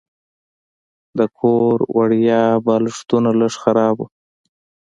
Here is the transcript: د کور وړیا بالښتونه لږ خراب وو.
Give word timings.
د 1.17 1.19
کور 1.39 1.77
وړیا 1.95 2.43
بالښتونه 2.65 3.29
لږ 3.39 3.53
خراب 3.63 3.95
وو. 3.99 4.07